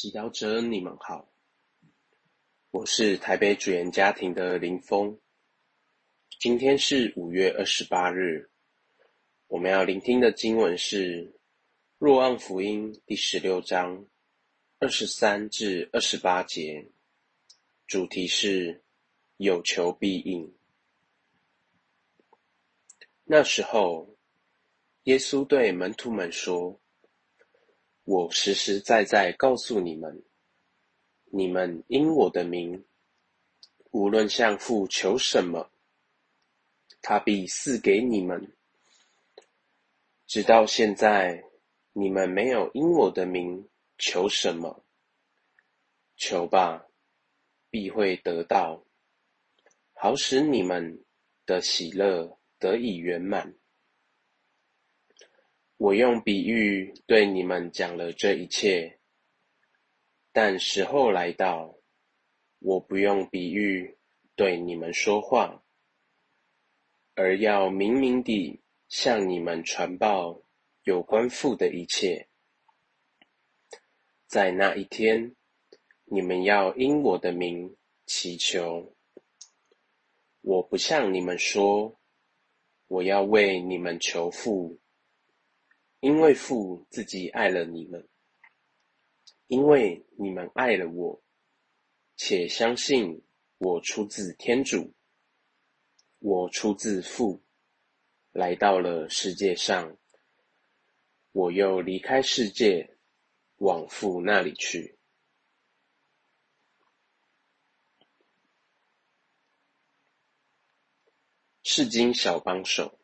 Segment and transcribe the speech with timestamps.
[0.00, 1.28] 祈祷者，你们好，
[2.70, 5.18] 我是台北主言家庭的林峰。
[6.38, 8.48] 今天是五月二十八日，
[9.48, 11.26] 我们要聆听的经文是
[11.98, 14.06] 《若望福音》第十六章
[14.78, 16.92] 二十三至二十八节，
[17.88, 18.84] 主题是
[19.36, 20.56] 有求必应。
[23.24, 24.16] 那时候，
[25.02, 26.80] 耶稣对门徒们说。
[28.10, 30.24] 我实实在在告诉你们，
[31.26, 32.86] 你们因我的名，
[33.90, 35.70] 无论向父求什么，
[37.02, 38.56] 他必赐给你们。
[40.26, 41.44] 直到现在，
[41.92, 44.82] 你们没有因我的名求什么，
[46.16, 46.86] 求吧，
[47.68, 48.82] 必会得到，
[49.92, 51.04] 好使你们
[51.44, 53.54] 的喜乐得以圆满。
[55.78, 58.98] 我用比喻对你们讲了这一切，
[60.32, 61.78] 但时候来到，
[62.58, 63.96] 我不用比喻
[64.34, 65.62] 对你们说话，
[67.14, 70.42] 而要明明地向你们传报
[70.82, 72.28] 有关父的一切。
[74.26, 75.36] 在那一天，
[76.06, 78.96] 你们要因我的名祈求，
[80.40, 82.00] 我不向你们说，
[82.88, 84.80] 我要为你们求父。
[86.00, 88.08] 因为父自己爱了你们，
[89.48, 91.20] 因为你们爱了我，
[92.16, 93.22] 且相信
[93.58, 94.94] 我出自天主，
[96.20, 97.42] 我出自父，
[98.30, 99.96] 来到了世界上，
[101.32, 102.96] 我又离开世界，
[103.56, 104.96] 往父那里去。
[111.64, 112.97] 释经小帮手。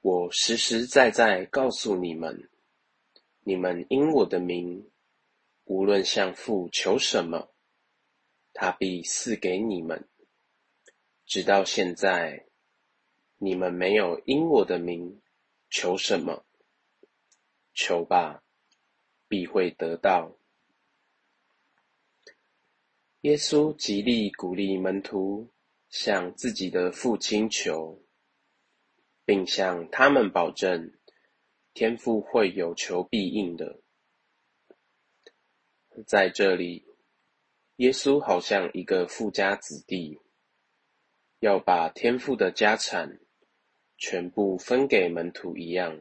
[0.00, 2.48] 我实实在在告诉你们，
[3.40, 4.88] 你们因我的名，
[5.64, 7.50] 无论向父求什么，
[8.52, 10.08] 他必赐给你们。
[11.26, 12.46] 直到现在，
[13.38, 15.20] 你们没有因我的名
[15.68, 16.46] 求什么，
[17.74, 18.42] 求吧，
[19.26, 20.36] 必会得到。
[23.22, 25.50] 耶稣极力鼓励门徒
[25.90, 28.00] 向自己的父亲求。
[29.28, 30.90] 并向他们保证，
[31.74, 33.78] 天父会有求必应的。
[36.06, 36.86] 在这里，
[37.76, 40.18] 耶稣好像一个富家子弟，
[41.40, 43.20] 要把天父的家产
[43.98, 46.00] 全部分给门徒一样。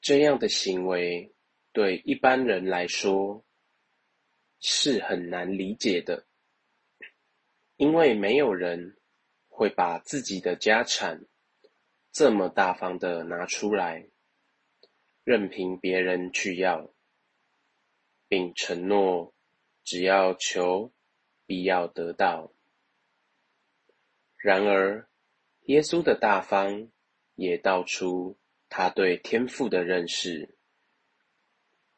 [0.00, 1.34] 这样的行为
[1.72, 3.44] 对一般人来说
[4.60, 6.24] 是很难理解的，
[7.74, 8.96] 因为没有人
[9.48, 11.26] 会把自己的家产。
[12.14, 14.06] 这么大方的拿出来，
[15.24, 16.94] 任凭别人去要，
[18.28, 19.34] 并承诺
[19.82, 20.92] 只要求，
[21.44, 22.52] 必要得到。
[24.36, 25.08] 然而，
[25.62, 26.88] 耶稣的大方
[27.34, 28.38] 也道出
[28.68, 30.56] 他对天父的认识。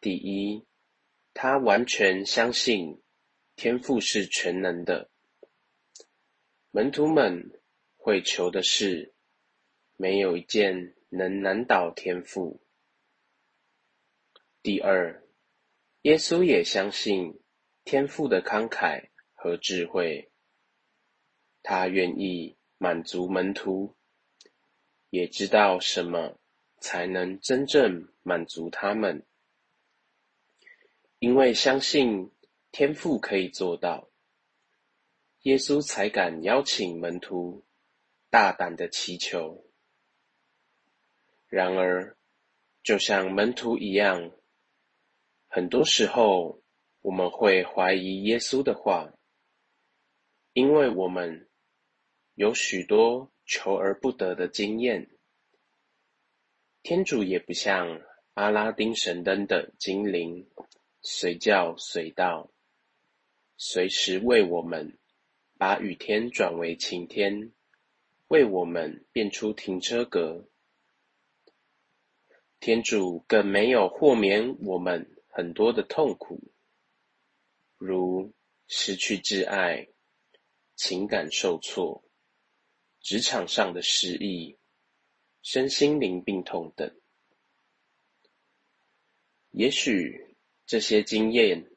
[0.00, 0.64] 第一，
[1.34, 3.02] 他完全相信
[3.54, 5.10] 天父是全能的，
[6.70, 7.60] 门徒们
[7.98, 9.12] 会求的是。
[9.96, 12.62] 没有一件能难倒天赋。
[14.62, 15.24] 第二，
[16.02, 17.40] 耶稣也相信
[17.84, 20.30] 天父的慷慨和智慧，
[21.62, 23.96] 他愿意满足门徒，
[25.10, 26.38] 也知道什么
[26.78, 29.24] 才能真正满足他们，
[31.18, 32.32] 因为相信
[32.70, 34.10] 天父可以做到，
[35.42, 37.64] 耶稣才敢邀请门徒
[38.30, 39.65] 大胆的祈求。
[41.48, 42.16] 然而，
[42.82, 44.32] 就像门徒一样，
[45.48, 46.62] 很多时候
[47.00, 49.12] 我们会怀疑耶稣的话，
[50.52, 51.48] 因为我们
[52.34, 55.10] 有许多求而不得的经验。
[56.82, 58.00] 天主也不像
[58.34, 60.50] 阿拉丁神灯的精灵，
[61.00, 62.50] 随叫随到，
[63.56, 64.98] 随时为我们
[65.58, 67.52] 把雨天转为晴天，
[68.28, 70.48] 为我们变出停车格。
[72.58, 76.52] 天主更没有豁免我们很多的痛苦，
[77.76, 78.32] 如
[78.66, 79.88] 失去挚爱、
[80.74, 82.02] 情感受挫、
[83.00, 84.58] 职场上的失意、
[85.42, 86.98] 身心灵病痛等。
[89.50, 90.36] 也许
[90.66, 91.70] 这些经验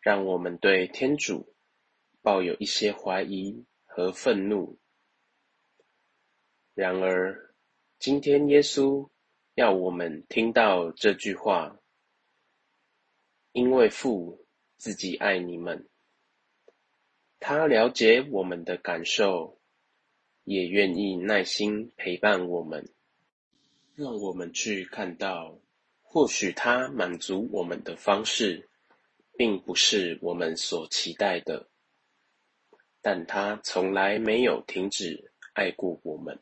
[0.00, 1.54] 让我们对天主
[2.22, 4.78] 抱有一些怀疑和愤怒。
[6.74, 7.54] 然而，
[7.98, 9.10] 今天耶稣。
[9.54, 11.78] 要我们听到这句话，
[13.52, 14.44] 因为父
[14.76, 15.88] 自己爱你们，
[17.38, 19.60] 他了解我们的感受，
[20.42, 22.92] 也愿意耐心陪伴我们，
[23.94, 25.56] 让我们去看到，
[26.02, 28.68] 或许他满足我们的方式，
[29.36, 31.68] 并不是我们所期待的，
[33.00, 36.36] 但他从来没有停止爱过我们。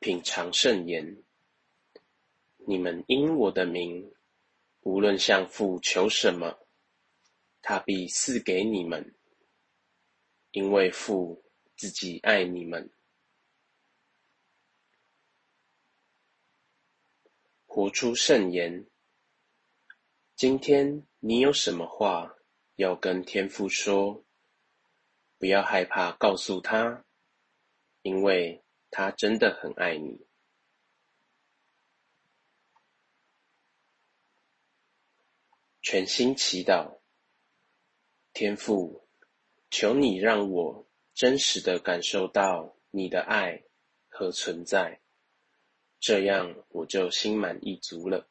[0.00, 1.22] 品尝圣言，
[2.66, 4.10] 你们因我的名，
[4.80, 6.66] 无论向父求什么，
[7.60, 9.14] 他必赐给你们，
[10.52, 11.44] 因为父
[11.76, 12.90] 自己爱你们。
[17.66, 18.86] 活出圣言。
[20.34, 22.34] 今天你有什么话
[22.76, 24.24] 要跟天父说？
[25.36, 27.04] 不要害怕告诉他，
[28.00, 30.26] 因为他真的很爱你。
[35.82, 37.00] 全心祈祷，
[38.32, 39.08] 天父，
[39.70, 43.64] 求你让我真实的感受到你的爱
[44.08, 45.00] 和存在，
[45.98, 48.29] 这样我就心满意足了。